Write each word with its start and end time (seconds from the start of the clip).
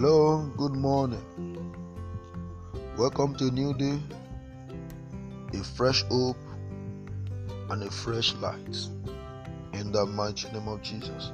Hello, 0.00 0.48
good 0.56 0.76
morning. 0.76 1.20
Welcome 2.96 3.34
to 3.34 3.48
a 3.48 3.50
new 3.50 3.74
day, 3.74 3.98
a 5.54 5.64
fresh 5.64 6.04
hope, 6.04 6.36
and 7.68 7.82
a 7.82 7.90
fresh 7.90 8.32
light. 8.34 8.76
In 9.72 9.90
the 9.90 10.06
mighty 10.06 10.52
name 10.52 10.68
of 10.68 10.82
Jesus, 10.82 11.32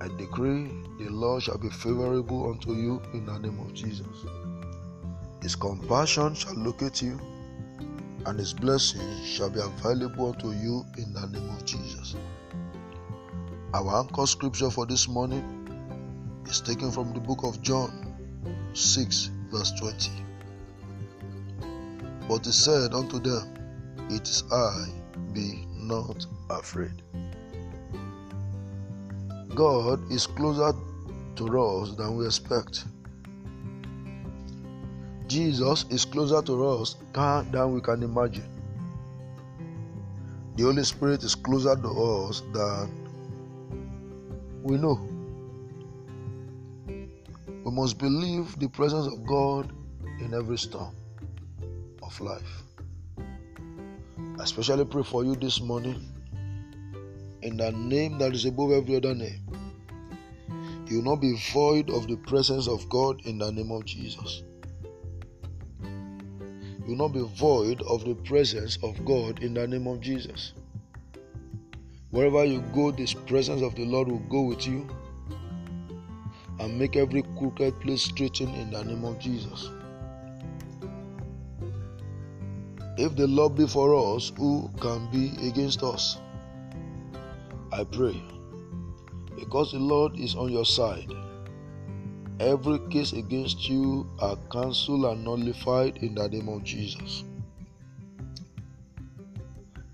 I 0.00 0.06
decree 0.16 0.70
the 1.00 1.08
Lord 1.08 1.42
shall 1.42 1.58
be 1.58 1.68
favorable 1.68 2.48
unto 2.48 2.74
you 2.74 3.02
in 3.12 3.26
the 3.26 3.36
name 3.38 3.58
of 3.58 3.74
Jesus. 3.74 4.24
His 5.42 5.56
compassion 5.56 6.36
shall 6.36 6.54
locate 6.54 7.02
you, 7.02 7.18
and 8.24 8.38
His 8.38 8.54
blessing 8.54 9.24
shall 9.24 9.50
be 9.50 9.58
available 9.58 10.28
unto 10.32 10.52
you 10.52 10.86
in 10.96 11.12
the 11.12 11.26
name 11.26 11.50
of 11.50 11.64
Jesus. 11.64 12.14
Our 13.74 13.98
anchor 13.98 14.26
scripture 14.26 14.70
for 14.70 14.86
this 14.86 15.08
morning 15.08 15.65
is 16.48 16.60
taken 16.60 16.90
from 16.90 17.12
the 17.12 17.20
book 17.20 17.42
of 17.42 17.60
John 17.62 18.14
6, 18.72 19.30
verse 19.50 19.72
20. 19.72 20.10
But 22.28 22.44
he 22.44 22.52
said 22.52 22.94
unto 22.94 23.18
them, 23.18 23.54
It 24.10 24.22
is 24.28 24.44
I, 24.52 24.86
be 25.32 25.66
not 25.76 26.26
afraid. 26.50 27.02
God 29.54 30.10
is 30.12 30.26
closer 30.26 30.76
to 31.36 31.60
us 31.60 31.94
than 31.96 32.16
we 32.16 32.26
expect. 32.26 32.84
Jesus 35.26 35.84
is 35.90 36.04
closer 36.04 36.42
to 36.42 36.66
us 36.66 36.96
than 37.14 37.72
we 37.72 37.80
can 37.80 38.02
imagine. 38.02 38.48
The 40.56 40.64
Holy 40.64 40.84
Spirit 40.84 41.22
is 41.24 41.34
closer 41.34 41.76
to 41.76 41.88
us 41.88 42.42
than 42.52 42.90
we 44.62 44.76
know. 44.76 45.15
Must 47.76 47.98
believe 47.98 48.58
the 48.58 48.70
presence 48.70 49.06
of 49.06 49.26
God 49.26 49.70
in 50.20 50.32
every 50.32 50.56
storm 50.56 50.96
of 52.02 52.18
life. 52.22 52.62
I 53.18 54.44
especially 54.44 54.86
pray 54.86 55.02
for 55.02 55.24
you 55.24 55.36
this 55.36 55.60
morning 55.60 56.02
in 57.42 57.58
the 57.58 57.72
name 57.72 58.16
that 58.16 58.32
is 58.32 58.46
above 58.46 58.70
every 58.70 58.96
other 58.96 59.14
name. 59.14 59.42
You 60.86 60.96
will 60.96 61.04
not 61.04 61.20
be 61.20 61.38
void 61.52 61.90
of 61.90 62.08
the 62.08 62.16
presence 62.16 62.66
of 62.66 62.88
God 62.88 63.20
in 63.26 63.36
the 63.36 63.52
name 63.52 63.70
of 63.70 63.84
Jesus. 63.84 64.42
You 65.82 66.86
will 66.86 66.96
not 66.96 67.12
be 67.12 67.28
void 67.36 67.82
of 67.82 68.06
the 68.06 68.14
presence 68.14 68.78
of 68.82 69.04
God 69.04 69.42
in 69.42 69.52
the 69.52 69.68
name 69.68 69.86
of 69.86 70.00
Jesus. 70.00 70.54
Wherever 72.08 72.42
you 72.42 72.62
go, 72.74 72.90
this 72.90 73.12
presence 73.12 73.60
of 73.60 73.74
the 73.74 73.84
Lord 73.84 74.08
will 74.08 74.26
go 74.30 74.40
with 74.40 74.66
you 74.66 74.88
and 76.58 76.78
make 76.78 76.96
every 76.96 77.22
crooked 77.38 77.78
place 77.80 78.02
straighten 78.02 78.54
in 78.54 78.70
the 78.70 78.82
name 78.84 79.04
of 79.04 79.18
Jesus. 79.18 79.70
If 82.98 83.14
the 83.14 83.26
Lord 83.26 83.56
be 83.56 83.66
for 83.66 83.94
us, 84.16 84.32
who 84.36 84.70
can 84.80 85.10
be 85.10 85.32
against 85.46 85.82
us? 85.82 86.18
I 87.72 87.84
pray, 87.84 88.22
because 89.38 89.72
the 89.72 89.78
Lord 89.78 90.18
is 90.18 90.34
on 90.34 90.50
your 90.50 90.64
side, 90.64 91.12
every 92.40 92.78
case 92.88 93.12
against 93.12 93.68
you 93.68 94.06
are 94.18 94.36
cancelled 94.50 95.04
and 95.04 95.24
nullified 95.24 95.98
in 95.98 96.14
the 96.14 96.28
name 96.28 96.48
of 96.48 96.64
Jesus. 96.64 97.24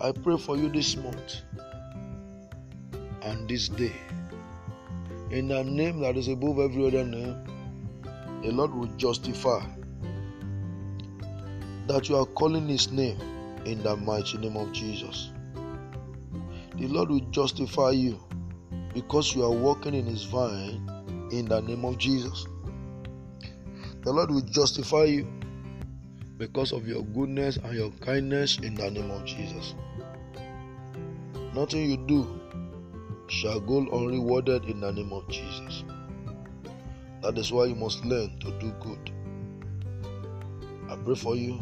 I 0.00 0.12
pray 0.12 0.38
for 0.38 0.56
you 0.56 0.70
this 0.70 0.96
month 0.96 1.40
and 3.22 3.48
this 3.48 3.68
day 3.68 3.94
in 5.30 5.48
the 5.48 5.64
name 5.64 6.00
that 6.00 6.16
is 6.16 6.28
above 6.28 6.58
every 6.58 6.86
other 6.86 7.04
name, 7.04 7.36
the 8.42 8.52
Lord 8.52 8.74
will 8.74 8.86
justify 8.96 9.64
that 11.88 12.08
you 12.08 12.16
are 12.16 12.26
calling 12.26 12.68
His 12.68 12.90
name 12.92 13.18
in 13.64 13.82
the 13.82 13.96
mighty 13.96 14.38
name 14.38 14.56
of 14.56 14.72
Jesus. 14.72 15.30
The 16.78 16.86
Lord 16.86 17.10
will 17.10 17.28
justify 17.30 17.90
you 17.90 18.20
because 18.94 19.34
you 19.34 19.44
are 19.44 19.50
walking 19.50 19.94
in 19.94 20.06
His 20.06 20.24
vine 20.24 20.88
in 21.32 21.46
the 21.46 21.60
name 21.60 21.84
of 21.84 21.98
Jesus. 21.98 22.46
The 24.02 24.12
Lord 24.12 24.30
will 24.30 24.42
justify 24.42 25.04
you 25.04 25.26
because 26.38 26.72
of 26.72 26.86
your 26.86 27.02
goodness 27.02 27.56
and 27.56 27.74
your 27.74 27.90
kindness 28.00 28.58
in 28.58 28.74
the 28.74 28.90
name 28.90 29.10
of 29.10 29.24
Jesus. 29.24 29.74
Nothing 31.54 31.90
you 31.90 31.96
do 31.96 32.40
shall 33.28 33.60
go 33.60 33.78
unrewarded 33.92 34.64
in 34.66 34.80
the 34.80 34.92
name 34.92 35.12
of 35.12 35.28
Jesus. 35.28 35.84
That 37.22 37.38
is 37.38 37.50
why 37.52 37.66
you 37.66 37.74
must 37.74 38.04
learn 38.04 38.38
to 38.40 38.50
do 38.60 38.72
good. 38.80 39.10
I 40.88 40.96
pray 40.96 41.14
for 41.14 41.34
you. 41.34 41.60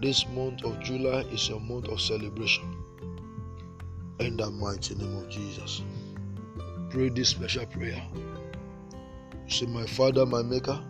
This 0.00 0.26
month 0.28 0.64
of 0.64 0.80
July 0.80 1.20
is 1.32 1.48
your 1.48 1.60
month 1.60 1.88
of 1.88 2.00
celebration. 2.00 2.76
In 4.20 4.36
the 4.36 4.50
mighty 4.50 4.94
name 4.94 5.16
of 5.16 5.28
Jesus. 5.28 5.82
Pray 6.90 7.08
this 7.08 7.30
special 7.30 7.66
prayer. 7.66 8.02
say, 9.48 9.66
My 9.66 9.86
Father, 9.86 10.24
my 10.24 10.42
Maker, 10.42 10.80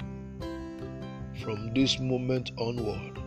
from 1.43 1.75
this 1.75 1.99
moment 1.99 2.53
onward, 2.59 3.19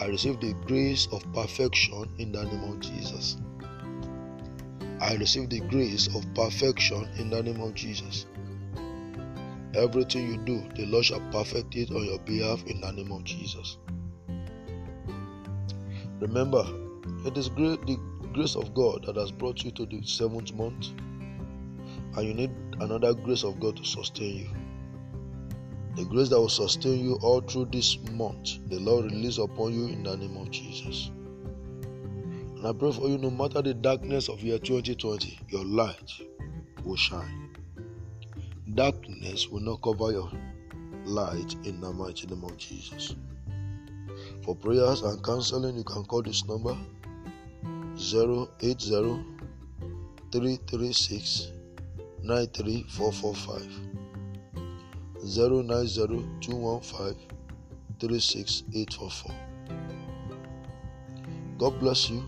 I 0.00 0.06
receive 0.06 0.40
the 0.40 0.54
grace 0.66 1.06
of 1.12 1.22
perfection 1.32 2.08
in 2.18 2.32
the 2.32 2.44
name 2.44 2.64
of 2.64 2.80
Jesus. 2.80 3.36
I 5.04 5.16
receive 5.16 5.50
the 5.50 5.60
grace 5.60 6.06
of 6.16 6.24
perfection 6.34 7.06
in 7.18 7.28
the 7.28 7.42
name 7.42 7.60
of 7.60 7.74
Jesus. 7.74 8.24
Everything 9.74 10.26
you 10.30 10.38
do, 10.38 10.66
the 10.76 10.86
Lord 10.86 11.04
shall 11.04 11.20
perfect 11.30 11.76
it 11.76 11.90
on 11.90 12.06
your 12.06 12.18
behalf 12.20 12.64
in 12.64 12.80
the 12.80 12.90
name 12.90 13.12
of 13.12 13.22
Jesus. 13.22 13.76
Remember, 16.20 16.64
it 17.26 17.36
is 17.36 17.50
great 17.50 17.84
the 17.84 17.98
grace 18.32 18.56
of 18.56 18.72
God 18.72 19.04
that 19.04 19.16
has 19.16 19.30
brought 19.30 19.62
you 19.62 19.72
to 19.72 19.84
the 19.84 20.00
seventh 20.06 20.54
month, 20.54 20.88
and 22.16 22.26
you 22.26 22.32
need 22.32 22.50
another 22.80 23.12
grace 23.12 23.44
of 23.44 23.60
God 23.60 23.76
to 23.76 23.84
sustain 23.84 24.36
you. 24.38 24.48
The 25.96 26.08
grace 26.08 26.30
that 26.30 26.40
will 26.40 26.48
sustain 26.48 27.04
you 27.04 27.18
all 27.20 27.42
through 27.42 27.66
this 27.66 27.98
month, 28.12 28.70
the 28.70 28.78
Lord 28.78 29.04
release 29.04 29.36
upon 29.36 29.74
you 29.74 29.84
in 29.84 30.02
the 30.02 30.16
name 30.16 30.38
of 30.38 30.50
Jesus. 30.50 31.10
I 32.64 32.72
pray 32.72 32.92
for 32.92 33.08
you, 33.08 33.18
no 33.18 33.28
matter 33.28 33.60
the 33.60 33.74
darkness 33.74 34.30
of 34.30 34.40
year 34.42 34.58
2020, 34.58 35.38
your 35.50 35.66
light 35.66 36.10
will 36.82 36.96
shine. 36.96 37.50
Darkness 38.74 39.50
will 39.50 39.60
not 39.60 39.82
cover 39.82 40.12
your 40.12 40.30
light 41.04 41.54
in 41.64 41.82
the 41.82 41.92
mighty 41.92 42.26
name 42.26 42.42
of 42.42 42.56
Jesus. 42.56 43.16
For 44.44 44.56
prayers 44.56 45.02
and 45.02 45.22
counseling, 45.22 45.76
you 45.76 45.84
can 45.84 46.04
call 46.06 46.22
this 46.22 46.46
number 46.46 46.74
080 47.98 48.46
336 50.32 51.52
93445 52.22 53.68
090 55.22 56.26
215 56.40 57.14
36844. 58.00 59.34
God 61.58 61.78
bless 61.78 62.08
you 62.08 62.24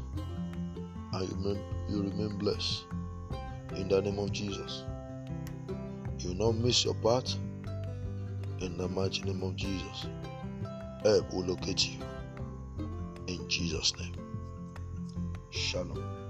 and 1.20 1.32
remain, 1.32 1.62
you 1.88 2.02
remain 2.02 2.36
blessed. 2.38 2.84
In 3.76 3.88
the 3.88 4.00
name 4.00 4.18
of 4.18 4.32
Jesus. 4.32 4.84
You 6.18 6.30
will 6.30 6.52
not 6.52 6.56
miss 6.56 6.84
your 6.84 6.94
part. 6.94 7.36
In 8.60 8.76
the 8.76 8.88
mighty 8.88 9.22
name 9.22 9.42
of 9.42 9.56
Jesus. 9.56 10.06
Help 11.02 11.32
will 11.32 11.44
locate 11.44 11.88
you. 11.88 11.98
In 13.26 13.48
Jesus' 13.48 13.92
name. 13.98 14.14
Shalom. 15.50 16.25